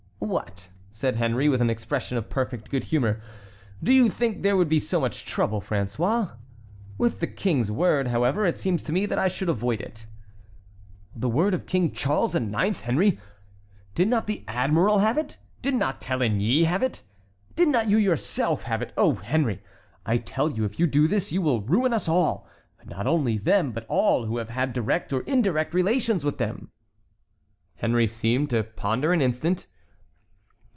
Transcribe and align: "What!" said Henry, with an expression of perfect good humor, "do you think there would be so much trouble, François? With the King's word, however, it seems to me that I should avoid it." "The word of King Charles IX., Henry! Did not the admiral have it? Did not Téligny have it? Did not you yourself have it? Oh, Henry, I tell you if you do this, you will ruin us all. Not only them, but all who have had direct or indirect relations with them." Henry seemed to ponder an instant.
"What!" 0.23 0.69
said 0.91 1.15
Henry, 1.15 1.49
with 1.49 1.61
an 1.61 1.69
expression 1.71 2.15
of 2.15 2.29
perfect 2.29 2.69
good 2.69 2.85
humor, 2.85 3.19
"do 3.83 3.91
you 3.91 4.07
think 4.07 4.43
there 4.43 4.55
would 4.55 4.69
be 4.69 4.79
so 4.79 5.01
much 5.01 5.25
trouble, 5.25 5.59
François? 5.59 6.37
With 6.97 7.19
the 7.19 7.27
King's 7.27 7.71
word, 7.71 8.07
however, 8.09 8.45
it 8.45 8.57
seems 8.57 8.83
to 8.83 8.93
me 8.93 9.05
that 9.07 9.17
I 9.17 9.27
should 9.27 9.49
avoid 9.49 9.81
it." 9.81 10.05
"The 11.15 11.27
word 11.27 11.55
of 11.55 11.65
King 11.65 11.91
Charles 11.91 12.33
IX., 12.35 12.79
Henry! 12.81 13.19
Did 13.95 14.07
not 14.09 14.27
the 14.27 14.45
admiral 14.47 14.99
have 14.99 15.17
it? 15.17 15.37
Did 15.63 15.73
not 15.73 15.99
Téligny 15.99 16.65
have 16.65 16.83
it? 16.83 17.01
Did 17.55 17.69
not 17.69 17.89
you 17.89 17.97
yourself 17.97 18.63
have 18.63 18.81
it? 18.83 18.93
Oh, 18.95 19.15
Henry, 19.15 19.61
I 20.05 20.17
tell 20.17 20.51
you 20.51 20.63
if 20.65 20.79
you 20.79 20.85
do 20.85 21.07
this, 21.09 21.31
you 21.33 21.41
will 21.41 21.61
ruin 21.61 21.93
us 21.93 22.07
all. 22.07 22.47
Not 22.85 23.07
only 23.07 23.37
them, 23.39 23.71
but 23.71 23.87
all 23.89 24.27
who 24.27 24.37
have 24.37 24.49
had 24.49 24.71
direct 24.71 25.11
or 25.11 25.21
indirect 25.23 25.73
relations 25.73 26.23
with 26.23 26.37
them." 26.37 26.69
Henry 27.77 28.05
seemed 28.07 28.51
to 28.51 28.63
ponder 28.63 29.11
an 29.13 29.19
instant. 29.19 29.65